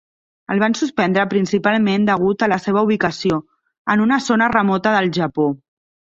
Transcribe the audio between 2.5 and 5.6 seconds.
la seva ubicació, en una zona remota del Japó.